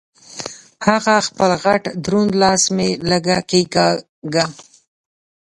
هغه 0.87 1.15
خپل 1.27 1.51
غټ 1.63 1.83
دروند 2.05 2.31
لاس 2.41 2.63
مې 2.75 2.89
لږه 3.09 3.37
کېګاږه. 3.49 4.45